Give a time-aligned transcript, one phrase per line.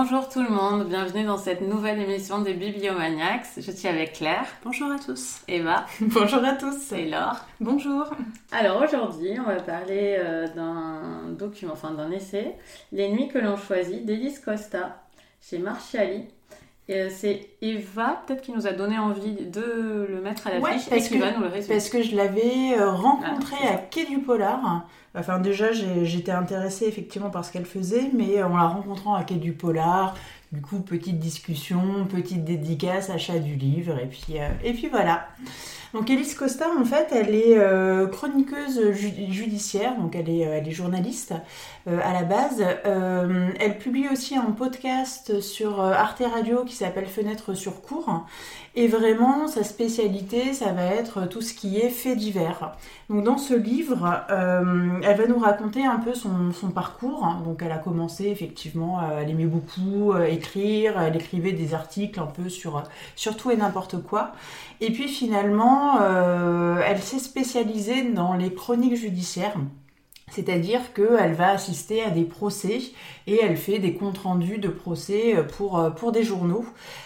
[0.00, 3.46] Bonjour tout le monde, bienvenue dans cette nouvelle émission des Bibliomaniacs.
[3.56, 4.46] Je suis avec Claire.
[4.64, 5.40] Bonjour à tous.
[5.48, 5.86] Eva.
[6.00, 6.92] Bonjour à tous.
[6.92, 7.44] Et Laure.
[7.60, 8.04] Bonjour.
[8.52, 12.54] Alors aujourd'hui, on va parler euh, d'un document, enfin d'un essai,
[12.92, 15.02] Les nuits que l'on choisit d'Elise Costa,
[15.42, 16.26] chez Marchiali.
[16.86, 20.60] Et euh, c'est Eva, peut-être qui nous a donné envie de le mettre à la
[20.60, 21.74] Ouais, fiche et parce qui que- va nous le résumer?
[21.74, 24.86] Parce que je l'avais euh, rencontrée Ah, à Quai du Polar.
[25.18, 29.34] Enfin, déjà, j'étais intéressée effectivement par ce qu'elle faisait, mais en la rencontrant à Quai
[29.36, 30.14] du Polar,
[30.52, 35.26] du coup, petite discussion, petite dédicace, achat du livre, et puis, euh, voilà.
[35.94, 40.70] Donc, Elise Costa, en fait, elle est euh, chroniqueuse ju- judiciaire, donc elle est, euh,
[40.70, 41.34] journaliste
[41.86, 42.62] à la base.
[42.84, 48.26] Elle publie aussi un podcast sur Arte Radio qui s'appelle Fenêtre sur cours.
[48.74, 52.72] Et vraiment, sa spécialité, ça va être tout ce qui est fait divers.
[53.08, 54.06] Donc dans ce livre,
[55.08, 57.26] elle va nous raconter un peu son, parcours.
[57.44, 62.26] Donc elle a commencé effectivement, euh, elle beaucoup euh, écrire, elle écrivait des articles un
[62.26, 62.82] peu sur,
[63.16, 64.32] sur tout et n'importe quoi.
[64.80, 69.54] Et puis finalement, euh, elle s'est spécialisée dans les chroniques judiciaires.
[70.30, 72.80] C'est-à-dire qu'elle va assister à des procès
[73.26, 76.64] et elle fait des comptes rendus de procès pour, euh, pour des journaux.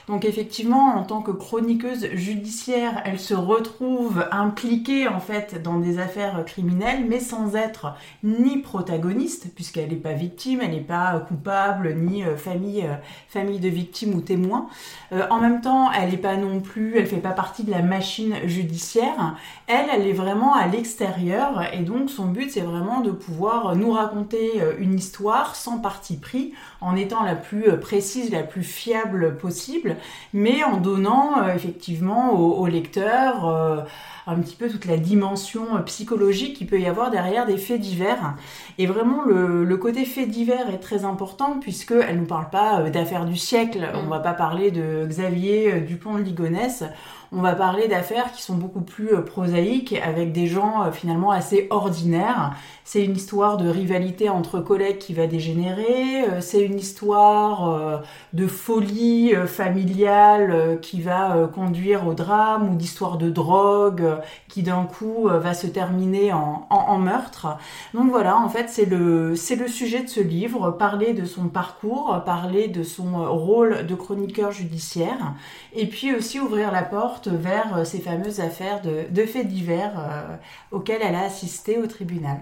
[0.09, 5.99] Donc effectivement, en tant que chroniqueuse judiciaire, elle se retrouve impliquée en fait dans des
[5.99, 11.95] affaires criminelles, mais sans être ni protagoniste, puisqu'elle n'est pas victime, elle n'est pas coupable,
[11.95, 12.95] ni euh, famille, euh,
[13.29, 14.67] famille de victimes ou témoins.
[15.13, 17.83] Euh, en même temps, elle n'est pas non plus, elle fait pas partie de la
[17.83, 19.37] machine judiciaire.
[19.67, 23.93] Elle, elle est vraiment à l'extérieur, et donc son but, c'est vraiment de pouvoir nous
[23.93, 28.63] raconter euh, une histoire sans parti pris, en étant la plus euh, précise, la plus
[28.63, 29.97] fiable possible,
[30.33, 33.87] mais en donnant euh, effectivement au, lecteur
[34.27, 37.81] un petit peu toute la dimension euh, psychologique qu'il peut y avoir derrière des faits
[37.81, 38.35] divers.
[38.79, 42.81] Et vraiment, le, le côté fait divers est très important puisque elle nous parle pas
[42.81, 43.81] euh, d'affaires du siècle.
[43.81, 43.99] Mm.
[44.05, 46.85] On va pas parler de Xavier euh, Dupont de Ligonnès.
[47.35, 52.53] On va parler d'affaires qui sont beaucoup plus prosaïques avec des gens finalement assez ordinaires.
[52.85, 56.27] C'est une histoire de rivalité entre collègues qui va dégénérer.
[56.41, 58.03] C'est une histoire
[58.35, 64.12] de folie familiale qui va conduire au drame ou d'histoire de drogue
[64.49, 67.59] qui d'un coup euh, va se terminer en, en- en meurtre.
[67.95, 71.49] Donc voilà, en fait, c'est le, c'est le sujet de ce livre, parler de son
[71.49, 75.35] parcours, parler de son euh, rôle de chroniqueur judiciaire,
[75.75, 79.93] et puis aussi ouvrir la porte vers euh, ces fameuses affaires de, de faits divers
[79.99, 80.37] euh,
[80.71, 82.39] auxquelles elle a assisté au tribunal.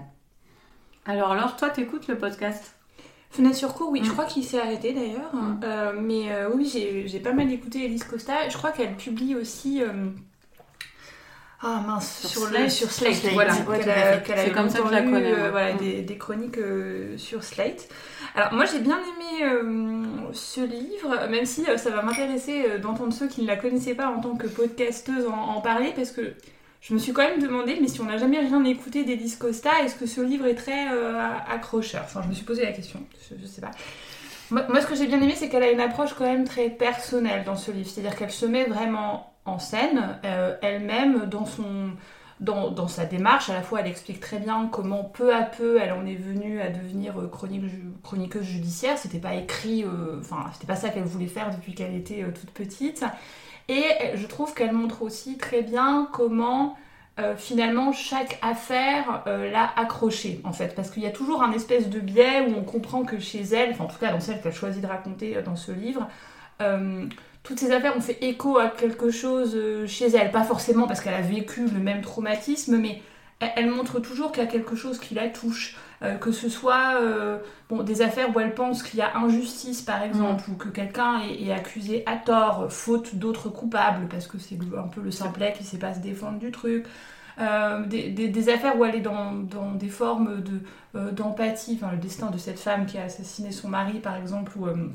[1.05, 2.75] Alors Laure, toi t'écoutes le podcast?
[3.31, 4.05] Fenêtre sur cours, oui, Mm.
[4.05, 5.33] je crois qu'il s'est arrêté d'ailleurs.
[5.33, 5.59] Mm.
[5.63, 8.49] Euh, mais euh, oui, j'ai j'ai pas mal écouté Elise Costa.
[8.49, 9.81] Je crois qu'elle publie aussi.
[11.63, 12.63] Ah mince, Sur sur, Slate.
[12.63, 13.53] le, sur Slate, Slate, voilà.
[13.53, 14.23] ouais, qu'elle a- fait.
[14.23, 15.77] qu'elle a C'est comme ça que je longtemps la connais, eu, euh, voilà, Mm.
[15.77, 17.87] des, des chroniques euh, sur Slate.
[18.35, 22.77] Alors moi j'ai bien aimé euh, ce livre, même si euh, ça va m'intéresser euh,
[22.79, 26.09] d'entendre ceux qui ne la connaissaient pas en tant que podcasteuse en, en parler, parce
[26.11, 26.33] que
[26.81, 29.69] je me suis quand même demandé, mais si on n'a jamais rien écouté d'Elise Costa,
[29.83, 32.01] est-ce que ce livre est très euh, accrocheur?
[32.05, 33.69] Enfin, je me suis posé la question, je, je sais pas.
[34.49, 36.69] Moi, moi, ce que j'ai bien aimé, c'est qu'elle a une approche quand même très
[36.69, 41.91] personnelle dans ce livre, c'est-à-dire qu'elle se met vraiment en scène, euh, elle-même, dans son...
[42.39, 45.79] Dans, dans sa démarche, à la fois elle explique très bien comment peu à peu
[45.79, 47.65] elle en est venue à devenir euh, chronique,
[48.01, 48.97] chroniqueuse judiciaire.
[48.97, 52.49] C'était pas écrit, euh, enfin c'était pas ça qu'elle voulait faire depuis qu'elle était toute
[52.49, 53.05] petite.
[53.69, 53.83] Et
[54.15, 56.77] je trouve qu'elle montre aussi très bien comment
[57.37, 60.73] finalement chaque affaire l'a accrochée en fait.
[60.75, 63.69] Parce qu'il y a toujours un espèce de biais où on comprend que chez elle,
[63.69, 66.07] enfin en tout cas dans celle qu'elle choisit de raconter dans ce livre,
[67.43, 70.31] toutes ces affaires ont fait écho à quelque chose euh, chez elle.
[70.31, 73.01] Pas forcément parce qu'elle a vécu le même traumatisme, mais
[73.39, 75.77] elle, montre toujours qu'il y a quelque chose qui la touche.
[76.03, 77.37] Euh, que ce soit euh,
[77.83, 81.51] des affaires où elle pense qu'il y a injustice par exemple, ou que quelqu'un est,
[81.51, 85.77] accusé à tort, faute d'autres coupables, parce que c'est un peu le simplet qui sait
[85.77, 86.87] pas se défendre du truc.
[87.37, 89.33] Des, affaires où elle est dans,
[89.75, 90.61] des formes de,
[90.93, 94.89] euh, d'empathie, le destin de cette femme qui a assassiné son mari par exemple, euh,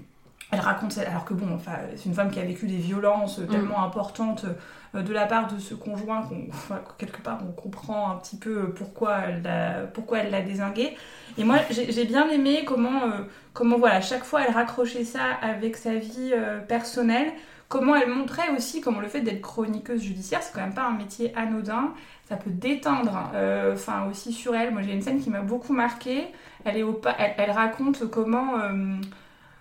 [0.52, 3.46] elle raconte, alors que bon, enfin, c'est une femme qui a vécu des violences euh,
[3.46, 4.46] tellement importantes
[4.94, 8.37] euh, de la part de ce conjoint qu'on, enfin, quelque part, on comprend un petit
[8.37, 10.96] peu pourquoi elle l'a, pourquoi elle l'a désingué.
[11.38, 13.22] Et moi, j'ai, bien aimé comment, euh,
[13.52, 17.31] comment voilà, chaque fois elle raccrochait ça avec sa vie euh, personnelle,
[17.69, 20.96] comment elle montrait aussi comment le fait d'être chroniqueuse judiciaire, c'est quand même pas un
[20.96, 21.92] métier anodin,
[22.28, 24.72] ça peut déteindre, euh, enfin aussi sur elle.
[24.72, 26.26] Moi, j'ai une scène qui m'a beaucoup marquée.
[26.64, 28.54] Elle est au elle, elle raconte comment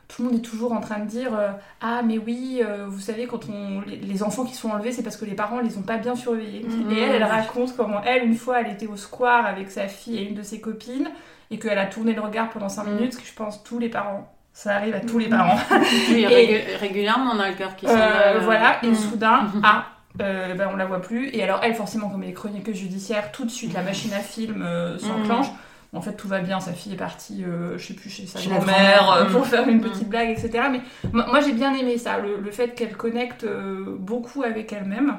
[0.08, 1.50] tout le monde est toujours en train de dire euh,
[1.82, 5.02] ah mais oui euh, vous savez quand on les, les enfants qui sont enlevés c'est
[5.04, 6.92] parce que les parents les ont pas bien surveillés Mhm.
[6.92, 10.18] et elle elle raconte comment elle une fois elle était au square avec sa fille
[10.18, 11.10] et une de ses copines
[11.52, 12.96] et qu'elle a tourné le regard pendant 5 Mhm.
[12.96, 15.58] minutes ce que je pense tous les parents Ça arrive à tous les parents.
[16.10, 17.86] Oui, Et- rég- régulièrement, on a le cœur qui.
[17.88, 18.96] Euh, voilà, et mm.
[18.96, 19.84] soudain, ah,
[20.22, 21.28] euh, ben, on la voit plus.
[21.34, 24.20] Et alors, elle, forcément, comme elle est chroniqueuse judiciaire, tout de suite, la machine à
[24.20, 24.66] film
[24.98, 25.48] s'enclenche.
[25.96, 26.60] En fait, tout va bien.
[26.60, 29.46] Sa fille est partie, euh, je sais plus, chez sa grand-mère euh, pour Mm.
[29.46, 30.66] faire une petite blague, etc.
[30.72, 30.82] Mais
[31.14, 35.18] moi, j'ai bien aimé ça, le, le fait qu'elle connecte euh, beaucoup avec elle-même.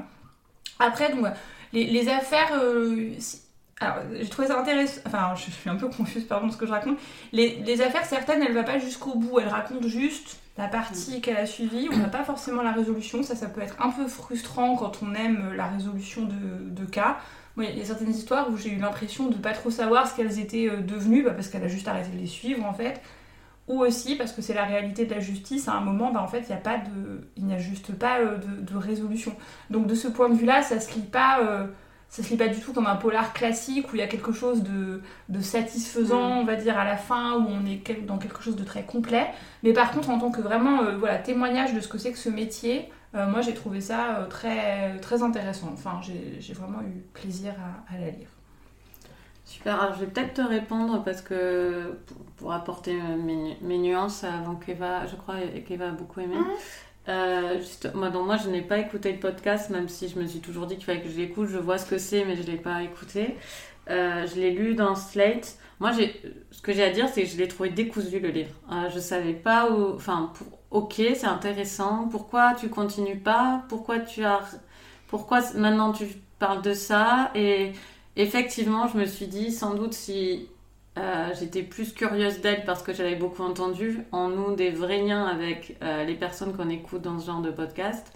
[0.79, 1.27] Après, donc,
[1.73, 2.53] les, les affaires.
[3.19, 3.41] si-
[3.81, 5.01] alors, j'ai trouvé ça intéressant.
[5.07, 6.99] Enfin, je suis un peu confuse, pardon, de ce que je raconte.
[7.33, 9.39] Les, les affaires, certaines, elle va pas jusqu'au bout.
[9.41, 11.89] Elle raconte juste la partie qu'elle a suivie.
[11.93, 13.23] On n'a pas forcément la résolution.
[13.23, 17.19] Ça, ça peut être un peu frustrant quand on aime la résolution de, de cas.
[17.57, 20.15] Moi, il y a certaines histoires où j'ai eu l'impression de pas trop savoir ce
[20.17, 23.01] qu'elles étaient euh, devenues, bah, parce qu'elle a juste arrêté de les suivre, en fait.
[23.69, 25.69] Ou aussi parce que c'est la réalité de la justice.
[25.69, 27.93] À un moment, bah, en fait, il n'y a pas de, il n'y a juste
[27.95, 29.35] pas euh, de, de résolution.
[29.71, 31.41] Donc de ce point de vue-là, ça se lit pas.
[31.43, 31.67] euh,
[32.09, 34.33] ça se lit pas du tout comme un polar classique où il y a quelque
[34.33, 36.39] chose de, de satisfaisant, Mm.
[36.39, 38.85] on va dire, à la fin, où on est quel- dans quelque chose de très
[38.85, 39.27] complet.
[39.63, 42.19] Mais par contre, en tant que vraiment euh, voilà, témoignage de ce que c'est que
[42.19, 45.69] ce métier, euh, moi j'ai trouvé ça euh, très, très intéressant.
[45.73, 46.01] Enfin,
[46.39, 47.53] j'ai vraiment eu plaisir
[47.91, 48.29] à, à la lire.
[49.45, 54.25] Super, alors je vais peut-être te répondre parce que pour, pour apporter mes, mes nuances
[54.25, 55.37] avant qu'Eva, je crois
[55.67, 56.35] qu'Eva a beaucoup aimé.
[57.09, 60.27] Euh, juste, moi, donc moi, je n'ai pas écouté le podcast, même si je me
[60.27, 61.49] suis toujours dit qu'il fallait que je l'écoute.
[61.49, 63.37] Je vois ce que c'est, mais je ne l'ai pas écouté.
[63.91, 65.59] Euh, je l'ai lu dans Slate.
[65.79, 65.93] Moi,
[66.51, 68.55] ce que j'ai à dire, c'est que je l'ai trouvé décousu le livre.
[68.73, 69.95] Euh, je savais pas où.
[69.95, 72.09] Enfin, pour, ok, c'est intéressant.
[72.11, 73.65] Pourquoi tu continues pas?
[73.69, 74.41] Pourquoi tu as.
[75.07, 76.07] Pourquoi maintenant tu
[76.39, 77.31] parles de ça?
[77.35, 77.73] Et
[78.17, 80.49] effectivement, je me suis dit, sans doute, si
[80.99, 85.27] euh, j'étais plus curieuse d'elle parce que j'avais beaucoup entendu en nous des vrais liens
[85.27, 88.13] avec euh, les personnes qu'on écoute dans ce genre de podcast,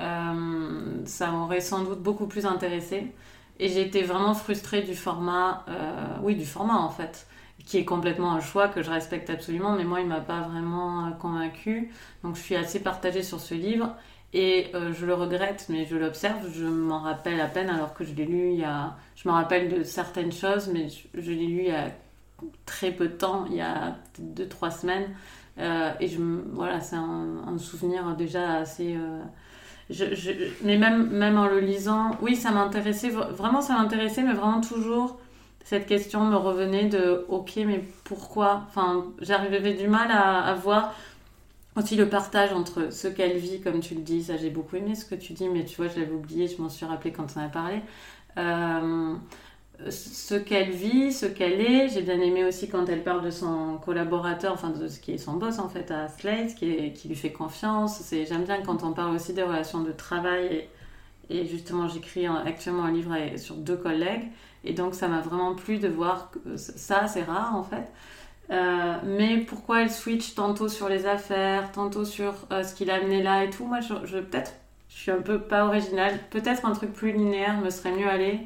[0.00, 3.12] euh, ça m'aurait sans doute beaucoup plus intéressé.
[3.58, 5.64] Et été vraiment frustrée du format,
[6.22, 7.26] oui, du format en fait,
[7.64, 11.10] qui est complètement un choix que je respecte absolument, mais moi, il m'a pas vraiment
[11.12, 11.90] convaincue.
[12.22, 13.96] Donc, je suis assez partagée sur ce livre.
[14.34, 18.12] Et je le regrette, mais je l'observe, je m'en rappelle à peine alors que je
[18.12, 18.94] l'ai lu il y a...
[19.14, 21.88] Je me rappelle de certaines choses, mais je l'ai lu il y a
[22.66, 25.08] très peu de temps, il y a 2-3 semaines.
[25.58, 26.18] Euh, et je,
[26.52, 28.94] voilà, c'est un, souvenir déjà assez...
[28.96, 29.22] euh,
[29.90, 30.04] je,
[30.64, 34.60] mais même, même en le lisant, oui, ça m'intéressait, vra- vraiment ça m'intéressait, mais vraiment
[34.60, 35.18] toujours
[35.64, 40.94] cette question me revenait de ok, mais pourquoi Enfin, j'arrivais du mal à, à voir
[41.76, 44.94] aussi le partage entre ce qu'elle vit, comme tu le dis, ça j'ai beaucoup aimé
[44.94, 47.26] ce que tu dis, mais tu vois, je l'avais oublié, je m'en suis rappelé quand
[47.36, 47.80] on a parlé.
[48.38, 49.14] Euh,
[49.90, 51.88] ce qu'elle vit, ce qu'elle est.
[51.88, 55.18] J'ai bien aimé aussi quand elle parle de son collaborateur, enfin de ce qui est
[55.18, 56.66] son boss en fait à Slate, qui,
[57.08, 58.02] lui fait confiance.
[58.10, 60.66] J'aime bien quand on parle aussi des relations de travail.
[61.30, 64.24] Et, justement, j'écris en- actuellement un livre sur deux collègues.
[64.64, 67.90] Et donc, ça m'a vraiment plu de voir que ça, c'est rare en fait.
[68.50, 72.96] Euh, mais pourquoi elle switch tantôt sur les affaires, tantôt sur euh, ce qu'il a
[72.96, 73.64] amené là et tout?
[73.66, 74.52] Moi, je- peut-être,
[74.88, 76.18] je suis un peu pas originale.
[76.30, 78.40] Peut-être un truc plus linéaire me serait mieux aller.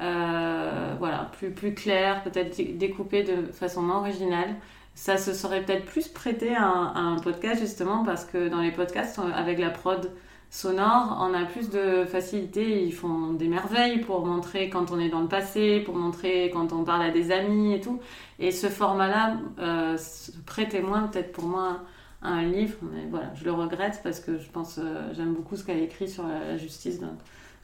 [0.00, 4.56] Euh, voilà, plus, plus clair, peut-être dé- découpé de façon moins originale.
[4.94, 9.20] Ça se serait peut-être plus prêté à un, podcast justement parce que dans les podcasts
[9.34, 10.10] avec la prod
[10.50, 12.82] sonore, on a plus de facilité.
[12.82, 16.72] Ils font des merveilles pour montrer quand on est dans le passé, pour montrer quand
[16.72, 18.00] on parle à des amis et tout.
[18.38, 19.98] Et ce format-là euh,
[20.46, 21.80] prêtait moins peut-être pour moi
[22.22, 25.56] à un livre, mais voilà, je le regrette parce que je pense euh, j'aime beaucoup
[25.56, 26.98] ce qu'elle écrit sur la, justice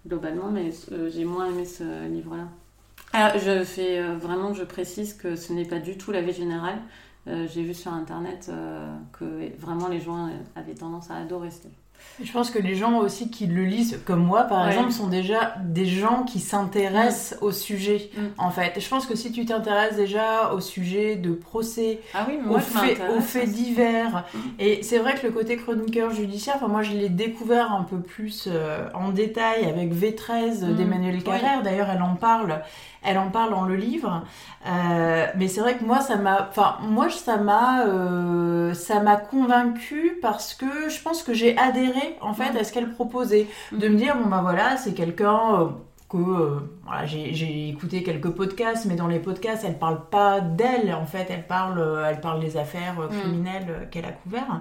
[0.06, 2.48] globalement, mais euh, j'ai moins aimé ce livre-là.
[3.12, 6.78] Alors, je fais euh, vraiment, je précise que ce n'est pas du tout l'avis général.
[7.28, 8.50] Euh, j'ai vu sur internet
[9.12, 11.68] que vraiment les gens avaient tendance à adorer ce.
[12.22, 14.68] Je pense que les gens aussi qui le lisent, comme moi par Ouais.
[14.72, 18.10] exemple, sont déjà des gens qui s'intéressent au sujet.
[18.16, 18.20] Mm.
[18.38, 22.38] En fait, je pense que si tu t'intéresses déjà au sujet de procès, Ah oui,
[22.48, 24.38] aux faits, aux faits divers, Mm.
[24.60, 27.98] et c'est vrai que le côté chroniqueur judiciaire, enfin, moi je l'ai découvert un peu
[27.98, 30.74] plus euh, en détail avec V13 Mm.
[30.76, 31.62] d'Emmanuel Carrère.
[31.62, 32.60] D'ailleurs, elle en parle.
[33.04, 34.22] Elle en parle dans le livre,
[34.64, 39.16] Euh, mais c'est vrai que moi ça m'a, enfin moi ça m'a, euh, ça m'a
[39.16, 42.56] convaincu parce que je pense que j'ai adhéré en fait Mm.
[42.58, 45.66] à ce qu'elle proposait, de me dire bon bah voilà c'est quelqu'un euh,
[46.08, 50.92] que euh, voilà, j'ai écouté quelques podcasts, mais dans les podcasts elle parle pas d'elle
[50.94, 53.20] en fait, elle parle, euh, elle parle des affaires euh, Mm.
[53.20, 54.60] criminelles qu'elle a couvert.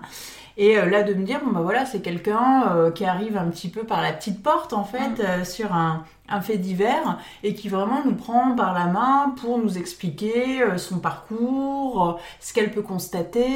[0.57, 3.83] Et là de me dire bon bah voilà c'est quelqu'un qui arrive un petit peu
[3.83, 5.43] par la petite porte en fait Mm.
[5.45, 9.77] sur un un fait divers et qui vraiment nous prend par la main pour nous
[9.77, 13.51] expliquer euh, son parcours, euh, ce qu'elle peut constater,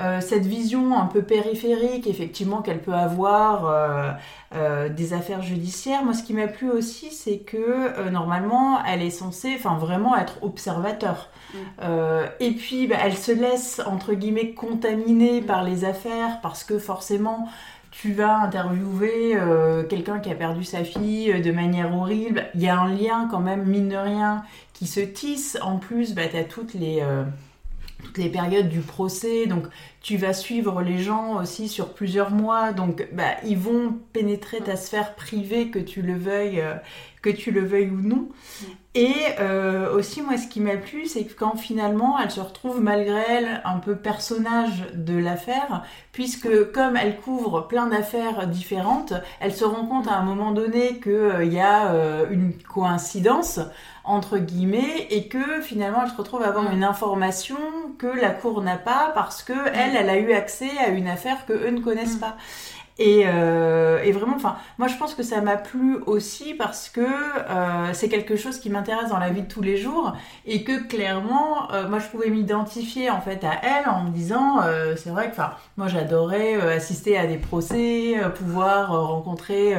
[0.00, 4.16] euh, cette vision un peu périphérique effectivement qu'elle peut avoir
[4.96, 6.02] des affaires judiciaires.
[6.04, 10.42] Moi, ce qui m'a plu aussi, c'est que normalement, elle est censée, enfin vraiment être
[10.42, 11.28] observateur.
[11.52, 11.58] Mm.
[11.82, 16.78] Euh, et puis, bah, elle se laisse entre guillemets contaminer par les affaires parce que
[16.78, 17.48] forcément.
[18.02, 22.46] Tu vas interviewer euh, quelqu'un qui a perdu sa fille euh, de manière horrible.
[22.54, 25.56] Il y a un lien quand même, mine de rien, qui se tisse.
[25.62, 27.24] En plus, bah, tu as toutes les, euh,
[28.04, 29.46] toutes les périodes du procès.
[29.46, 29.64] Donc,
[30.02, 32.72] tu vas suivre les gens aussi sur plusieurs mois.
[32.74, 36.62] Donc, bah, ils vont pénétrer ta sphère privée, que tu le veuilles,
[37.22, 38.28] que tu le veuilles ou non.
[38.96, 42.80] Et euh, aussi, moi, ce qui m'a plu, c'est que quand finalement, elle se retrouve
[42.80, 49.52] malgré elle un peu personnage de l'affaire, puisque comme elle couvre plein d'affaires différentes, elle
[49.52, 53.60] se rend compte à un moment donné qu'il y a euh, une coïncidence
[54.02, 57.56] entre guillemets et que finalement elle se retrouve à avoir une information
[57.98, 61.44] que la cour n'a pas parce que elle elle a eu accès à une affaire
[61.44, 62.36] que eux ne connaissent pas
[62.98, 67.00] et, euh, et vraiment enfin moi je pense que ça m'a plu aussi parce que
[67.02, 70.14] euh, c'est quelque chose qui m'intéresse dans la vie de tous les jours
[70.46, 74.60] et que clairement euh, moi je pouvais m'identifier en fait à elle en me disant
[74.96, 79.74] c'est vrai que enfin moi j'adorais assister à des procès pouvoir rencontrer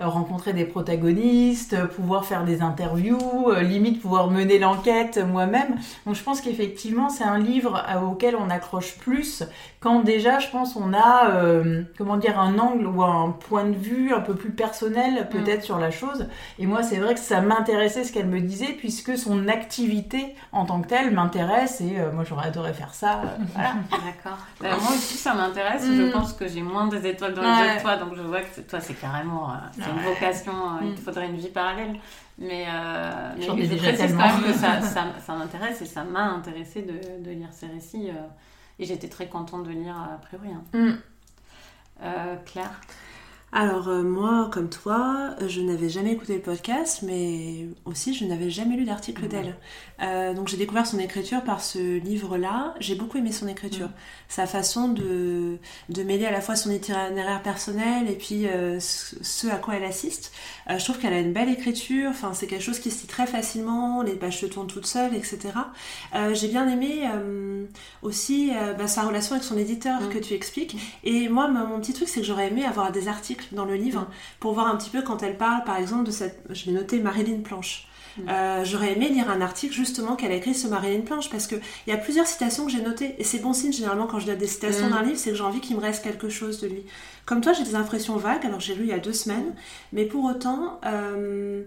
[0.00, 5.76] rencontrer des protagonistes, pouvoir faire des interviews, limite pouvoir mener l'enquête moi-même.
[6.06, 9.44] Donc je pense qu'effectivement c'est un livre auquel on accroche plus
[9.80, 11.30] quand déjà je pense on a
[11.96, 15.78] comment dire un angle ou un point de vue un peu plus personnel peut-être sur
[15.78, 16.26] la chose.
[16.58, 20.64] Et moi c'est vrai que ça m'intéressait ce qu'elle me disait puisque son activité en
[20.66, 23.20] tant que telle m'intéresse et euh, moi j'aurais adoré faire ça.
[23.22, 23.74] euh, voilà.
[23.90, 24.38] D'accord.
[24.60, 25.86] Bah, moi aussi, ça m'intéresse.
[25.88, 25.96] Mm.
[25.96, 27.68] Je pense que j'ai moins des étoiles dans les Ouais.
[27.72, 30.52] yeux que toi, donc je vois que toi, c'est carrément euh, c'est une vocation.
[30.82, 30.94] Il Mm.
[30.94, 31.94] te faudrait une vie parallèle.
[32.38, 32.64] Mais,
[33.36, 37.22] mais je précise quand même que ça, ça, ça m'intéresse et ça m'a intéressé de,
[37.22, 38.08] de lire ces récits.
[38.78, 40.48] et j'étais très contente de lire a priori.
[40.54, 40.96] hein.
[42.02, 42.80] Euh, Claire?
[43.52, 48.48] Alors euh, moi, comme toi, je n'avais jamais écouté le podcast, mais aussi je n'avais
[48.48, 49.28] jamais lu d'article Mhm.
[49.28, 49.56] d'elle.
[50.02, 52.74] Euh, donc j'ai découvert son écriture par ce livre-là.
[52.78, 53.92] J'ai beaucoup aimé son écriture, Mhm.
[54.28, 59.48] sa façon de, de mêler à la fois son itinéraire personnel et puis euh, ce
[59.48, 60.30] à quoi elle assiste.
[60.70, 62.10] Euh, je trouve qu'elle a une belle écriture.
[62.10, 64.02] Enfin, c'est quelque chose qui se lit très facilement.
[64.02, 65.38] Les pages se tournent toutes seules, etc.
[66.14, 67.66] Euh, j'ai bien aimé euh,
[68.02, 70.08] aussi euh, bah, sa relation avec son éditeur Mhm.
[70.10, 70.76] que tu expliques.
[71.02, 74.06] Et moi, mon petit truc, c'est que j'aurais aimé avoir des articles dans le livre
[74.38, 76.42] pour voir un petit peu quand elle parle, par exemple, de cette.
[76.50, 77.86] Je vais noter Marilyn Planche.
[78.16, 78.22] Mm.
[78.28, 81.60] Euh, j'aurais aimé lire un article justement qu'elle a écrit sur Marilyn Planche parce qu'il
[81.86, 84.36] y a plusieurs citations que j'ai notées et c'est bon signe généralement quand je donne
[84.36, 84.90] des citations Mm.
[84.90, 86.82] d'un livre c'est que j'ai envie qu'il me reste quelque chose de lui.
[87.24, 89.54] Comme toi j'ai des impressions vagues alors j'ai lu il y a deux semaines
[89.92, 91.62] mais pour autant euh,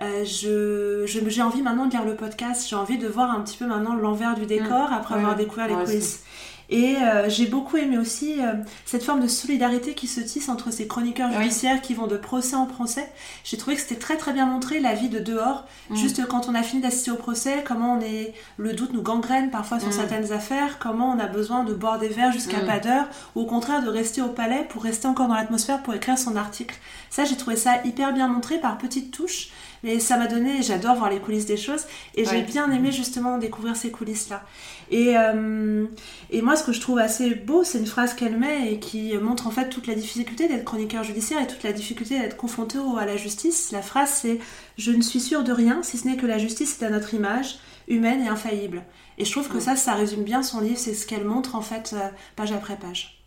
[0.00, 3.58] euh, je, j'ai envie maintenant de lire le podcast, j'ai envie de voir un petit
[3.58, 6.24] peu maintenant l'envers du décor après Ouais, avoir découvert les coulisses.
[6.74, 8.54] Et euh, j'ai beaucoup aimé aussi euh,
[8.86, 11.42] cette forme de solidarité qui se tisse entre ces chroniqueurs Oui.
[11.42, 13.12] judiciaires qui vont de procès en procès.
[13.44, 15.96] J'ai trouvé que c'était très très bien montré la vie de dehors, Mm.
[15.96, 19.50] juste quand on a fini d'assister au procès, comment on est le doute nous gangrène
[19.50, 19.92] parfois sur Mm.
[19.92, 22.66] certaines affaires, comment on a besoin de boire des verres jusqu'à Mm.
[22.66, 25.92] pas d'heure, ou au contraire de rester au palais pour rester encore dans l'atmosphère pour
[25.92, 26.76] écrire son article.
[27.10, 29.50] Ça, j'ai trouvé ça hyper bien montré par petites touches.
[29.84, 31.82] Mais ça m'a donné, j'adore voir les coulisses des choses,
[32.14, 34.44] et j'ai bien aimé justement découvrir ces coulisses-là.
[34.90, 35.86] Et, euh,
[36.30, 39.14] et moi, ce que je trouve assez beau, c'est une phrase qu'elle met et qui
[39.18, 42.78] montre en fait toute la difficulté d'être chroniqueur judiciaire et toute la difficulté d'être confronté
[42.78, 43.72] au- à la justice.
[43.72, 44.38] La phrase, c'est
[44.78, 47.12] Je ne suis sûre de rien, si ce n'est que la justice est à notre
[47.14, 47.58] image,
[47.88, 48.82] humaine et infaillible.
[49.18, 51.60] Et je trouve que ça, ça résume bien son livre, c'est ce qu'elle montre en
[51.62, 53.21] fait, euh, page après page.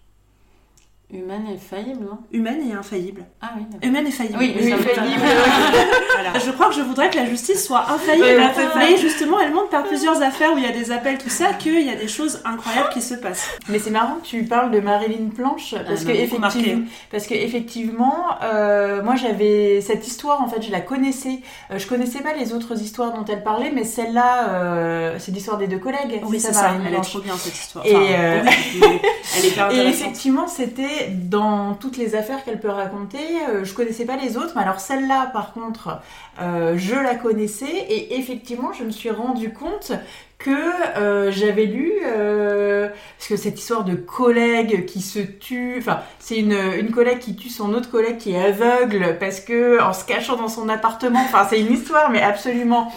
[1.14, 3.24] Humaine et faillible, non Humaine et infaillible.
[3.40, 3.88] Ah oui, d'accord.
[3.88, 4.38] Humaine et faillible.
[4.40, 5.22] Oui, Oui, ça me- faillible.
[6.16, 6.40] Voilà.
[6.40, 8.42] Je crois que je voudrais que la justice soit infaillible.
[8.78, 11.54] Mais justement, elle montre par plusieurs affaires où il y a des appels, tout ça,
[11.54, 13.50] qu'il y a des choses incroyables qui se passent.
[13.70, 16.82] Mais c'est marrant que tu parles de Marilyn Planche parce Elle que effectivement,
[17.12, 21.40] parce que effectivement, euh, moi j'avais cette histoire en fait, je la connaissais.
[21.72, 25.58] Euh, je connaissais pas les autres histoires dont elle parlait, mais celle-là, euh, c'est l'histoire
[25.58, 26.22] des deux collègues.
[26.26, 26.62] Oui, c'est ça, ça.
[26.72, 27.86] Marilyn Elle est trop bien cette histoire.
[27.86, 28.44] Et, Enfin, euh,
[29.38, 33.20] elle est Et effectivement, c'était dans toutes les affaires qu'elle peut raconter.
[33.50, 36.00] euh, je connaissais pas les autres, mais alors celle-là, par contre,
[36.42, 37.86] euh, je la connaissais.
[37.90, 39.92] Et effectivement, je me suis rendu compte
[40.38, 40.52] que
[40.98, 46.52] euh, j'avais lu parce que cette histoire de collègue qui se tue, enfin c'est une,
[46.52, 50.36] une collègue qui tue son autre collègue qui est aveugle parce que en se cachant
[50.36, 52.92] dans son appartement, enfin c'est une histoire mais absolument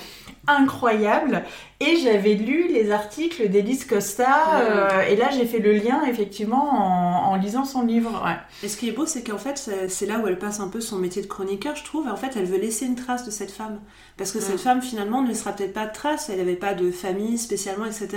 [0.48, 1.44] incroyable
[1.80, 6.70] et j'avais lu les articles d'Elise Costa euh, et là j'ai fait le lien effectivement
[6.70, 8.36] en, en lisant son livre ouais.
[8.64, 10.80] Et ce qui est beau, c'est qu'en fait, c'est- là où elle passe un peu
[10.80, 12.08] son métier de chroniqueur, je trouve.
[12.08, 13.78] En fait, elle veut laisser une trace de cette femme.
[14.16, 16.28] Parce que cette femme, finalement, ne laissera peut-être pas de trace.
[16.28, 18.08] Elle n'avait pas de famille spécialement, etc.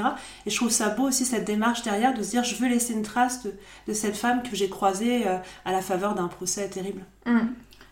[0.46, 2.94] Et je trouve ça beau aussi, cette démarche derrière, de se dire, je veux laisser
[2.94, 3.54] une trace de,
[3.88, 7.04] de cette femme que j'ai croisée euh, à la faveur d'un procès terrible.
[7.28, 7.40] Mm.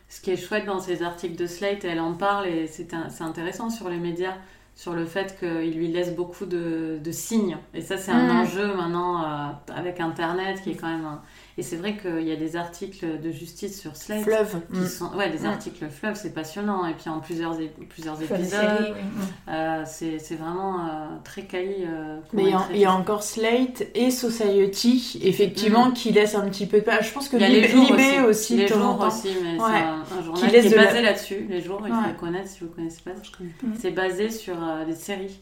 [0.10, 3.70] Ce qui est chouette dans ces articles de Slate, elle en parle et c'est intéressant
[3.70, 4.34] sur les médias,
[4.76, 7.58] sur le fait qu'il lui laisse beaucoup de, de signes.
[7.74, 8.40] Et ça, c'est un Mm.
[8.42, 11.06] enjeu maintenant euh, avec Internet qui est quand même.
[11.06, 11.22] un-
[11.58, 14.24] Et c'est vrai qu'il y a des articles de justice sur Slate.
[14.24, 14.62] Fleuve.
[14.74, 14.88] Qui Mm.
[14.88, 15.46] sont, ouais, des Mm.
[15.48, 16.86] articles fleuves, c'est passionnant.
[16.88, 17.58] Et puis en plusieurs,
[17.90, 19.02] plusieurs épisodes, oui.
[19.50, 21.84] euh, c'est vraiment euh, très quali.
[21.86, 22.74] euh, Mais il y, a, traité.
[22.76, 26.86] il y a encore Slate et Society, effectivement, qui laissent un petit peu de.
[27.02, 29.08] Je pense que Il y a Libé, les jours Libé aussi, aussi, les jours temps.
[29.08, 29.70] aussi, mais Ouais.
[29.70, 31.46] c'est un, un journal Qui est la- basé là-dessus.
[31.50, 32.08] Les jours, il faut Ouais.
[32.10, 33.12] le connaître si vous ne connaissez pas.
[33.12, 33.74] Mm.
[33.80, 35.40] C'est basé sur euh, des séries.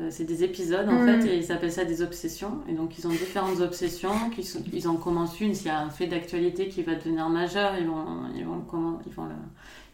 [0.00, 1.22] Euh, C'est des épisodes en Mm.
[1.22, 2.58] fait et ils appellent ça des obsessions.
[2.68, 4.30] Et donc ils ont différentes obsessions.
[4.34, 5.54] Qui sont, ils en commencent une.
[5.54, 8.04] S'il y a un fait d'actualité qui va devenir majeur, ils vont,
[8.36, 9.32] ils vont, comment- ils vont le-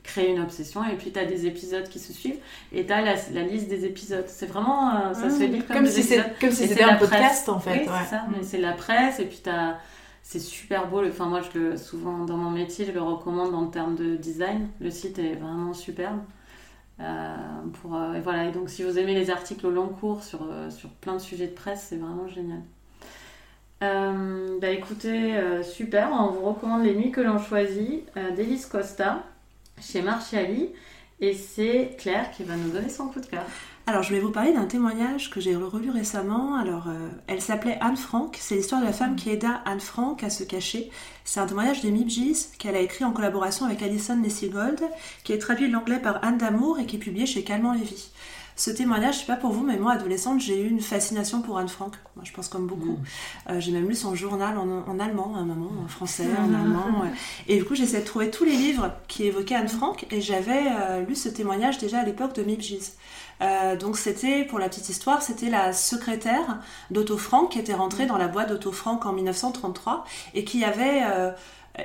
[0.02, 0.84] créer une obsession.
[0.84, 2.38] Et puis tu as des épisodes qui se suivent
[2.72, 4.26] et tu as la, la liste des épisodes.
[4.28, 4.90] C'est vraiment.
[4.94, 7.08] euh, ça se lit comme, Comme des si comme si c'était c'est un presse.
[7.08, 7.70] podcast, en fait.
[7.70, 7.94] Oui, ouais.
[8.04, 8.22] c'est ça.
[8.24, 8.32] Mm.
[8.36, 9.40] Mais c'est la presse et puis
[10.22, 11.02] c'est super beau.
[11.06, 14.68] Enfin, moi, je le, souvent dans mon métier, je le recommande en termes de design.
[14.80, 16.18] Le site est vraiment superbe.
[17.00, 17.34] Euh,
[17.80, 18.46] pour, euh, et voilà.
[18.46, 21.18] Et donc, si vous aimez les articles au long cours sur, euh, sur plein de
[21.18, 22.60] sujets de presse, c'est vraiment génial.
[24.60, 28.02] Bah écoutez, super, on vous recommande Les Nuits que l'on choisit
[28.34, 29.22] d'Elise Costa
[29.78, 30.70] chez Marchiali
[31.20, 33.44] et c'est Claire qui va nous donner son coup de cœur.
[33.86, 36.56] Alors, je vais vous parler d'un témoignage que j'ai relu récemment.
[36.56, 38.34] Alors, euh, elle s'appelait Anne Frank.
[38.40, 40.90] C'est l'histoire de la femme qui aida Anne Frank à se cacher.
[41.24, 44.80] C'est un témoignage des Mibgis qu'elle a écrit en collaboration avec Alison Nessigold,
[45.22, 48.10] qui est traduit de l'anglais par Anne Damour et qui est publié chez Calment Lévy.
[48.56, 51.58] Ce témoignage, je sais pas pour vous, mais moi, adolescente, j'ai eu une fascination pour
[51.58, 51.94] Anne Frank.
[52.14, 52.98] Moi, je pense comme beaucoup.
[53.50, 56.54] Euh, j'ai même lu son journal en, en allemand à un moment, en français, en
[56.54, 57.02] allemand.
[57.02, 57.10] ouais.
[57.48, 60.62] Et du coup, j'essayais de trouver tous les livres qui évoquaient Anne Frank et j'avais
[60.78, 62.92] euh, lu ce témoignage déjà à l'époque de Mibgis.
[63.42, 66.60] Euh, donc c'était, pour la petite histoire, c'était la secrétaire
[66.92, 71.02] d'Otto Frank qui était rentrée dans la boîte d'Otto Frank en 1933 et qui avait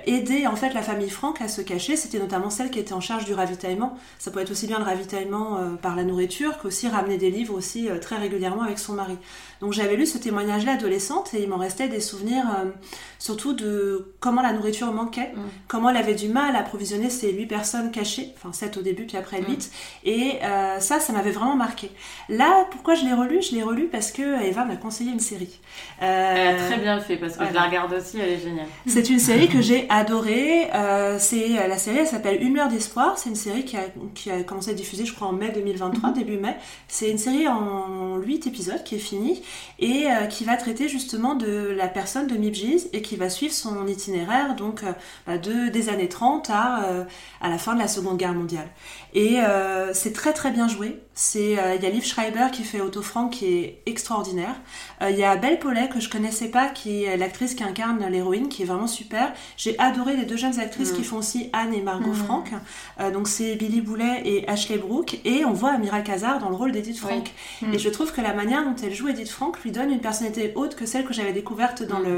[0.05, 1.95] aidé en fait la famille Frank à se cacher.
[1.95, 3.97] C'était notamment celle qui était en charge du ravitaillement.
[4.19, 7.55] Ça peut être aussi bien le ravitaillement euh, par la nourriture qu'aussi ramener des livres
[7.55, 9.17] aussi euh, très régulièrement avec son mari.
[9.61, 12.69] Donc j'avais lu ce témoignage-là adolescente et il m'en restait des souvenirs euh,
[13.17, 15.39] surtout de comment la nourriture manquait, Mm.
[15.67, 19.05] comment elle avait du mal à approvisionner ces huit personnes cachées, enfin sept au début
[19.05, 19.71] puis après huit.
[20.03, 21.91] Et euh, ça, ça m'avait vraiment marqué.
[22.29, 23.41] Là, pourquoi je l'ai relu?
[23.41, 25.59] Je l'ai relu parce que Eva m'a conseillé une série.
[25.99, 28.67] Elle a très bien fait parce que je la regarde aussi, elle est géniale.
[28.87, 30.69] c'est une série que j'ai adorée.
[30.73, 33.17] Euh, c'est la série, elle s'appelle Une lueur d'espoir.
[33.17, 33.83] C'est une série qui a,
[34.15, 36.55] qui a commencé à être diffusée, je crois, en mai 2023, début mai.
[36.87, 39.41] C'est une série en 8 épisodes qui est finie
[39.79, 43.53] et euh, qui va traiter justement de la personne de Mibgis et qui va suivre
[43.53, 44.91] son itinéraire donc euh,
[45.27, 47.03] bah, de des années 30 à euh,
[47.41, 48.67] à la fin de la Seconde Guerre mondiale.
[49.13, 50.99] Et euh, c'est très très bien joué.
[51.15, 54.55] C'est euh, il y a Liv Schreiber qui fait Otto Frank qui est extraordinaire.
[55.01, 58.05] Euh, Il y a Belle Paulet que je connaissais pas qui est l'actrice qui incarne
[58.07, 59.33] l'héroïne qui est vraiment super.
[59.57, 60.95] J'ai adoré les deux jeunes actrices Mm.
[60.95, 62.13] qui font aussi Anne et Margot Mm.
[62.15, 62.51] Frank.
[62.99, 66.55] Euh, donc c'est Billy Boulet et Ashley Brooke et on voit Amira Kazar dans le
[66.55, 67.31] rôle d'Edith Frank.
[67.61, 67.73] Mm.
[67.73, 70.53] Et je trouve que la manière dont elle joue Edith Frank lui donne une personnalité
[70.55, 72.03] haute que celle que j'avais découverte dans Mm.
[72.03, 72.09] le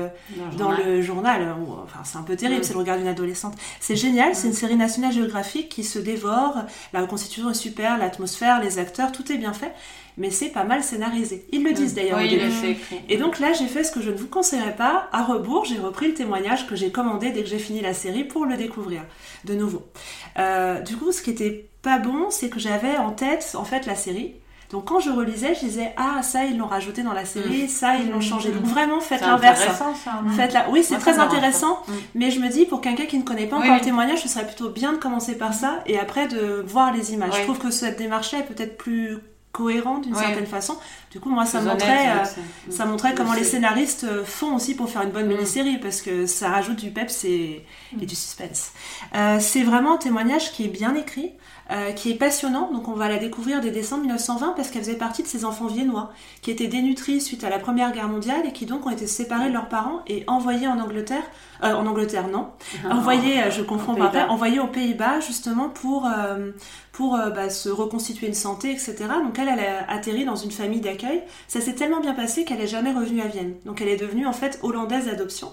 [0.52, 0.86] le dans journal.
[0.86, 1.56] le journal.
[1.84, 2.64] Enfin, c'est un peu terrible, Mm.
[2.64, 3.56] c'est le regard d'une adolescente.
[3.80, 4.52] C'est génial, c'est Mm.
[4.52, 6.56] une série nationale géographique qui se dévore.
[6.94, 9.74] La reconstitution est super, l'atmosphère, les acteurs, tout est bien fait,
[10.22, 11.46] mais c'est pas mal scénarisé.
[11.52, 12.22] Ils le disent d'ailleurs Mm.
[12.22, 12.78] Oui, au début.
[13.10, 15.10] Et donc là, j'ai fait ce que je ne vous conseillerais pas.
[15.12, 18.24] À rebours, j'ai repris le témoignage que j'ai commandé dès que j'ai fini la série
[18.24, 19.02] pour le découvrir
[19.46, 19.84] de nouveau.
[20.38, 23.86] Euh, du coup, ce qui était pas bon, c'est que j'avais en tête en fait
[23.88, 24.36] la série.
[24.70, 27.98] Donc quand je relisais, je disais ah ça ils l'ont rajouté dans la série, ça
[27.98, 28.52] ils l'ont changé.
[28.52, 29.60] Donc vraiment faites C'est l'inverse.
[29.60, 30.22] intéressant ça.
[30.24, 30.70] non Faites la...
[30.70, 31.80] Oui, c'est très intéressant.
[31.88, 31.92] Mm.
[32.16, 33.78] mais je me dis pour quelqu'un qui ne connaît pas encore oui.
[33.80, 37.12] le témoignage, ce serait plutôt bien de commencer par ça et après de voir les
[37.12, 37.32] images.
[37.34, 37.40] Oui.
[37.40, 39.18] Je trouve que cette démarche-là est peut-être plus
[39.52, 40.78] cohérente d'une certaine façon.
[41.12, 43.16] Du coup, moi, ça montrait, honnête, euh, ça montrait Mm.
[43.16, 45.34] comment les scénaristes euh, font aussi pour faire une bonne Mm.
[45.34, 47.66] mini-série parce que ça rajoute du peps et,
[48.02, 48.72] et du suspense.
[49.16, 51.32] Euh, c'est vraiment un témoignage qui est bien écrit,
[51.70, 52.72] euh, qui est passionnant.
[52.72, 55.68] Donc on va la découvrir dès décembre 1920 parce qu'elle faisait partie de ces enfants
[55.68, 59.06] viennois qui étaient dénutris suite à la Première Guerre mondiale et qui donc ont été
[59.08, 61.24] séparés de leurs parents et envoyés en Angleterre.
[61.62, 62.48] En Angleterre, non.
[62.90, 64.30] Envoyés, euh, je confonds par Pays-Bas.
[64.32, 66.10] envoyés aux Pays-Bas justement pour
[66.92, 68.96] pour bah, se reconstituer une santé, etc.
[69.24, 71.01] Donc elle, elle a atterri dans une famille d'accueil.
[71.48, 73.56] Ça s'est tellement bien passé qu'elle est jamais revenue à Vienne.
[73.66, 75.52] Donc elle est devenue en fait hollandaise d'adoption.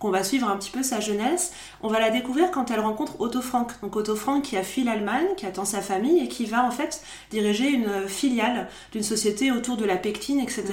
[0.00, 1.52] Qu'on va suivre un petit peu sa jeunesse.
[1.80, 3.70] On va la découvrir quand elle rencontre Otto Frank.
[3.80, 6.70] Donc Otto Frank qui a fui l'Allemagne, qui attend sa famille et qui va en
[6.72, 10.64] fait diriger une filiale d'une société autour de la pectine, etc.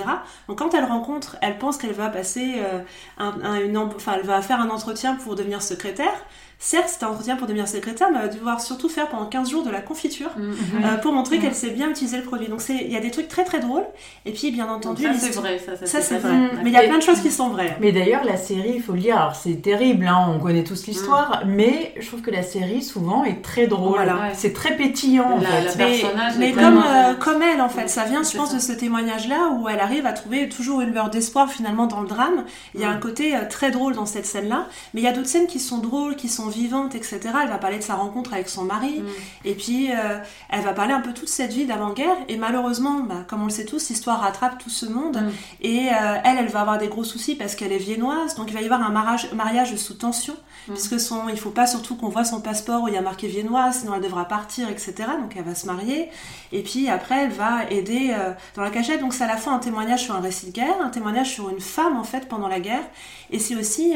[0.48, 2.80] Donc quand elle rencontre, elle pense qu'elle va passer, euh,
[3.20, 6.26] un, un- une, enfin elle va faire un entretien pour devenir secrétaire.
[6.64, 9.50] Certes, c'était un entretien pour devenir secrétaire, mais elle va devoir surtout faire pendant 15
[9.50, 12.48] jours de la confiture euh, pour montrer qu'elle sait bien utiliser le produit.
[12.48, 13.84] Donc il y a des trucs très très drôles.
[14.26, 16.38] Et puis, bien entendu, Donc ça c'est vrai, ça, ça, ça, c'est pas vrai.
[16.64, 17.76] Mais il y a plein de choses qui sont vraies.
[17.82, 20.86] Mais d'ailleurs, la série, il faut le dire, alors c'est terrible, hein, on connaît tous
[20.86, 23.96] l'histoire, mais je trouve que la série, souvent, est très drôle.
[23.96, 24.14] Voilà.
[24.16, 24.32] Ouais.
[24.36, 25.64] C'est très pétillant, en La- fait.
[25.66, 28.38] la Mais, personnage mais est comme, vraiment- euh, comme elle, en fait, ça vient, je
[28.38, 28.56] pense, ça.
[28.56, 32.08] de ce témoignage-là où elle arrive à trouver toujours une lueur d'espoir finalement dans le
[32.08, 32.46] drame.
[32.76, 32.94] Il y a Mm.
[32.94, 35.60] un côté euh, très drôle dans cette scène-là, mais il y a d'autres scènes qui
[35.60, 37.20] sont drôles, qui sont vivantes, etc.
[37.44, 39.08] Elle va parler de sa rencontre avec son mari, Mm.
[39.46, 42.16] et puis euh, elle va parler un peu toute cette vie d'avant-guerre.
[42.28, 45.18] Et malheureusement, bah, comme on le sait tous, l'histoire rattrape tout ce monde.
[45.18, 45.30] Mm.
[45.62, 48.54] Et euh, elle, elle va avoir des gros soucis parce qu'elle est viennoise, donc il
[48.54, 50.36] va y avoir un mariage, mariage sous tension,
[50.68, 50.74] Mm.
[50.74, 53.28] puisque son, il faut pas surtout qu'on voit son passeport où il y a marqué
[53.28, 54.94] viennoise, sinon elle devra partir, etc.
[55.20, 56.10] Donc elle va se marier.
[56.52, 59.00] Et puis après, elle va aider euh, dans la cachette.
[59.02, 61.50] Donc c'est à la fois un témoignage sur un récit de guerre, un témoignage sur
[61.50, 62.84] une femme en fait pendant la guerre,
[63.32, 63.96] et c'est aussi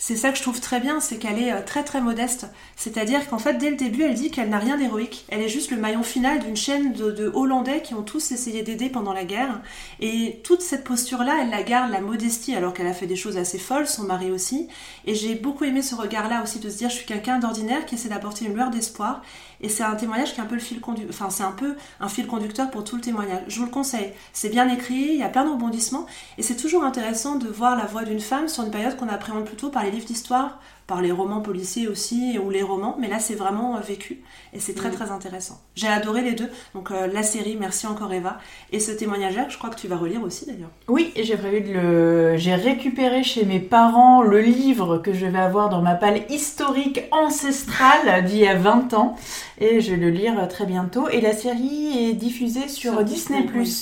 [0.00, 2.46] c'est ça que je trouve très bien, c'est qu'elle est euh, très très modeste.
[2.76, 5.24] C'est-à-dire qu'en fait, dès le début, elle dit qu'elle n'a rien d'héroïque.
[5.28, 8.62] Elle est juste le maillon final d'une chaîne de, de Hollandais qui ont tous essayé
[8.62, 9.60] d'aider pendant la guerre.
[9.98, 13.36] Et toute cette posture-là, elle la garde, la modestie, alors qu'elle a fait des choses
[13.36, 14.68] assez folles, son mari aussi.
[15.04, 17.96] Et j'ai beaucoup aimé ce regard-là aussi de se dire, je suis quelqu'un d'ordinaire qui
[17.96, 19.22] essaie d'apporter une lueur d'espoir.
[19.60, 21.74] Et c'est un témoignage qui est un peu le fil conducteur, enfin c'est un peu
[22.00, 23.42] un fil conducteur pour tout le témoignage.
[23.48, 24.12] Je vous le conseille.
[24.32, 27.76] C'est bien écrit, il y a plein de rebondissements, et c'est toujours intéressant de voir
[27.76, 31.00] la voix d'une femme sur une période qu'on appréhende plutôt par les livres d'histoire, par
[31.02, 34.18] les romans policiers aussi, ou les romans, mais là c'est vraiment euh, vécu,
[34.52, 34.92] et c'est très Mm.
[34.94, 35.60] très intéressant.
[35.76, 38.38] J'ai adoré les deux, donc euh, la série, merci encore Eva,
[38.72, 40.70] et ce témoignage-là, je crois que tu vas relire aussi d'ailleurs.
[40.88, 42.36] Oui, j'ai prévu de le.
[42.38, 47.02] J'ai récupéré chez mes parents le livre que je vais avoir dans ma palle historique
[47.12, 49.14] ancestrale d'il y a 20 ans.
[49.60, 51.08] Et je vais le lire très bientôt.
[51.10, 53.42] Et la série est diffusée sur, Sur Disney.
[53.42, 53.74] Disney,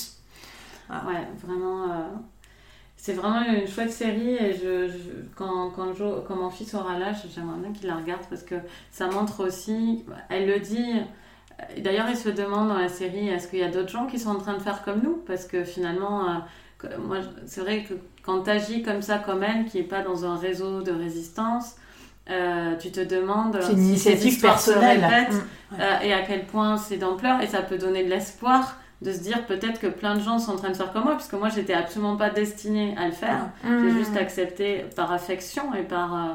[0.90, 1.84] Ouais, vraiment.
[1.84, 2.08] euh,
[3.06, 6.98] C'est vraiment une chouette série et je, je- quand, quand, Jo- quand mon fils aura
[6.98, 8.56] l'âge, j'aimerais bien qu'il la regarde parce que
[8.90, 10.92] ça montre aussi, elle le dit,
[11.60, 14.18] euh, d'ailleurs il se demande dans la série, est-ce qu'il y a d'autres gens qui
[14.18, 15.22] sont en train de faire comme nous?
[15.24, 16.24] Parce que finalement,
[16.84, 19.84] euh, moi je- c'est vrai que quand tu agis comme ça, comme elle, qui n'est
[19.84, 21.76] pas dans un réseau de résistance,
[22.28, 25.32] euh, tu te demandes si ces initiative histoires se répètent,
[25.70, 25.74] Mm.
[25.80, 29.18] euh, et à quel point c'est d'ampleur et ça peut donner de l'espoir de se
[29.18, 31.48] dire peut-être que plein de gens sont en train de faire comme moi puisque moi
[31.48, 33.98] j'étais absolument pas destinée à le faire j'ai Mm.
[33.98, 36.28] juste accepté par affection et par euh,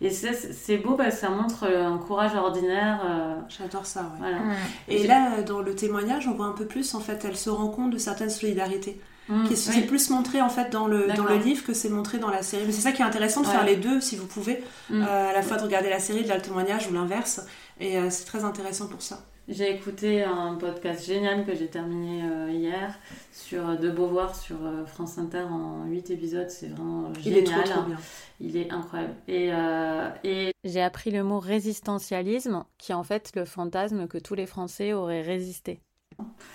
[0.00, 4.00] et c'est c'est beau parce que ça montre euh, un courage ordinaire euh, J'adore ça,
[4.02, 4.06] ouais.
[4.18, 4.52] voilà Mm.
[4.88, 7.48] Et J'ai- là, dans le témoignage, on voit un peu plus, en fait, elle se
[7.50, 9.00] rend compte de certaines solidarités.
[9.28, 9.80] Mm, qui oui.
[9.86, 12.64] plus montré en fait dans le, dans le livre que c'est montré dans la série.
[12.66, 13.52] Mais c'est ça qui est intéressant de Ouais.
[13.52, 15.02] faire les deux si vous pouvez, Mm.
[15.02, 17.40] euh, à la fois de regarder la série, de là le témoignage ou l'inverse.
[17.80, 19.20] Et euh, c'est très intéressant pour ça.
[19.46, 22.98] J'ai écouté un podcast génial que j'ai terminé euh, hier
[23.30, 26.48] sur euh, De Beauvoir sur euh, France Inter en 8 épisodes.
[26.48, 27.38] C'est vraiment Il génial.
[27.40, 27.98] est trop trop bien.
[28.40, 29.12] Il est incroyable.
[29.28, 34.16] Et, euh, et j'ai appris le mot résistentialisme, qui est en fait le fantasme que
[34.16, 35.78] tous les Français auraient résisté.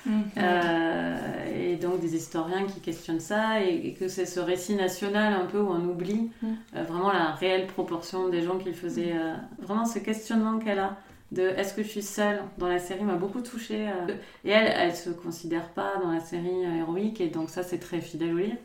[0.08, 0.22] Mm.
[0.38, 5.34] Euh, et donc des historiens qui questionnent ça et, et que c'est ce récit national
[5.34, 6.48] un peu où on oublie Mm.
[6.76, 9.14] euh, vraiment la réelle proportion des gens qui le faisaient.
[9.16, 10.98] euh, vraiment ce questionnement qu'elle a
[11.32, 12.42] de est-ce que je suis seule?
[12.58, 13.88] Dans la série m'a beaucoup touchée.
[13.90, 14.14] euh,
[14.46, 17.80] et elle, elle se considère pas dans la série euh, héroïque et donc ça c'est
[17.80, 18.58] très fidèle au livre.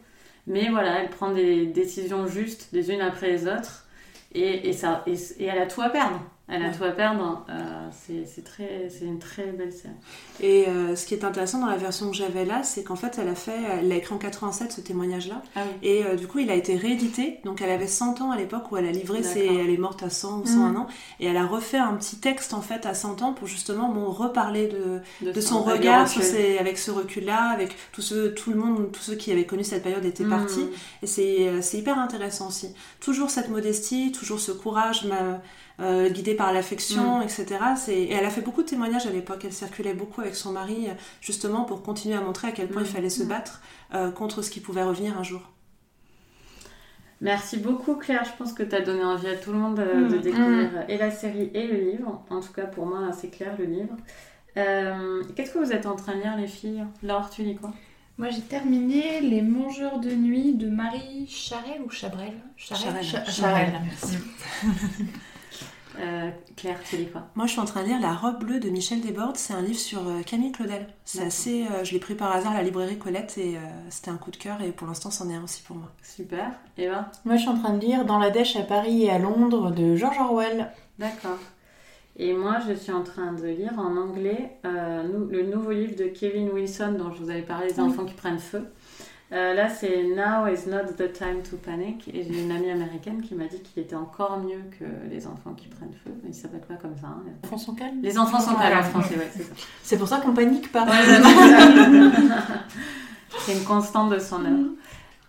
[0.46, 3.86] Mais voilà, elle prend des décisions justes les unes après les autres
[4.34, 6.20] et, et ça, et, et elle a tout à perdre.
[6.46, 6.74] Elle a Ouais.
[6.76, 7.46] tout à perdre.
[7.48, 7.88] euh,
[8.26, 9.94] c'est très, c'est une très belle série.
[10.40, 13.18] Et euh, ce qui est intéressant dans la version que j'avais là, c'est qu'en fait,
[13.18, 15.40] elle a fait, elle l'a écrit en 87 ce témoignage-là.
[15.56, 15.88] Ah oui.
[15.88, 17.40] Et euh, du coup, il a été réédité.
[17.46, 19.46] Donc, elle avait 100 ans à l'époque où elle a livré ses.
[19.46, 20.76] Elle est morte à 100 ou 101 Mm.
[20.76, 20.86] ans.
[21.18, 24.10] Et elle a refait un petit texte en fait à 100 ans pour justement bon,
[24.10, 25.00] reparler de,
[25.32, 26.20] de son regard sur
[26.60, 29.82] avec ce recul-là, avec tout, ce, tout le monde, tous ceux qui avaient connu cette
[29.82, 30.30] période étaient Mm.
[30.30, 30.66] partis.
[31.02, 32.74] Et c'est euh, c'est hyper intéressant aussi.
[33.00, 35.40] Toujours cette modestie, toujours ce courage ma-
[35.80, 37.46] euh, guidé par l'affection, etc.
[37.76, 39.44] C'est- Et elle a fait beaucoup de témoignages à l'époque.
[39.44, 40.86] Elle circulait beaucoup avec son mari,
[41.20, 42.86] justement pour continuer à montrer à quel point Mm.
[42.86, 43.60] il fallait se battre
[43.94, 45.40] euh, contre ce qui pouvait revenir un jour.
[47.20, 50.08] Merci beaucoup Claire, je pense que tu as donné envie à tout le monde euh,
[50.08, 50.20] de Mm.
[50.20, 52.22] découvrir et la série et le livre.
[52.30, 53.96] En tout cas pour moi c'est clair le livre.
[54.56, 56.84] Euh, Qu'est-ce que vous êtes en train de lire les filles?
[57.02, 57.72] Laure, tu lis quoi?
[58.18, 62.34] Moi j'ai terminé Les Mangeurs de Nuit de Marie Charel ou Chabrel?
[62.56, 63.02] Charel?
[63.02, 63.72] Cha- Charel.
[63.84, 64.18] merci.
[66.00, 68.58] Euh, Claire, tu lis quoi Moi, je suis en train de lire La robe bleue
[68.60, 69.36] de Michel Desbordes.
[69.36, 70.88] C'est un livre sur euh, Camille Claudel.
[71.04, 71.66] C'est assez.
[71.70, 74.30] euh, je l'ai pris par hasard à la librairie Colette et euh, c'était un coup
[74.30, 74.60] de cœur.
[74.62, 75.90] Et pour l'instant, c'en est un aussi pour moi.
[76.02, 76.50] Super.
[76.78, 77.10] Eva?
[77.24, 79.70] Moi, je suis en train de lire Dans la dèche à Paris et à Londres
[79.70, 80.70] de George Orwell.
[80.98, 81.38] D'accord.
[82.16, 86.04] Et moi, je suis en train de lire en anglais euh, le nouveau livre de
[86.04, 87.88] Kevin Wilson dont je vous avais parlé, Les Oui.
[87.88, 88.68] enfants qui prennent feu.
[89.32, 92.06] Euh, là, c'est Now is not the time to panic.
[92.08, 95.54] Et j'ai une amie américaine qui m'a dit qu'il était encore mieux que les enfants
[95.56, 96.12] qui prennent feu.
[96.22, 97.06] Mais il s'appelle pas comme ça.
[97.08, 97.22] hein.
[97.26, 98.00] Les enfants sont calmes.
[98.02, 99.52] Les enfants sont calmes en français, ouais, c'est ça.
[99.82, 100.86] C'est pour ça qu'on panique pas.
[103.38, 104.68] C'est une constante de son œuvre.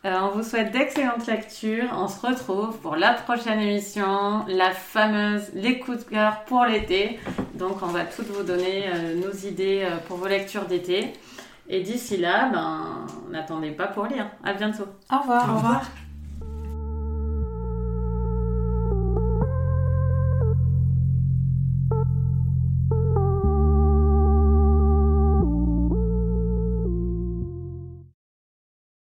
[0.05, 1.89] Euh, on vous souhaite d'excellentes lectures.
[1.97, 7.19] On se retrouve pour la prochaine émission, la fameuse Les coups de cœur pour l'été.
[7.55, 11.13] Donc, on va toutes vous donner euh, nos idées pour vos lectures d'été.
[11.67, 14.27] Et d'ici là, ben, n'attendez pas pour lire.
[14.43, 14.87] À bientôt.
[15.11, 15.49] Au revoir.
[15.49, 15.81] Au revoir.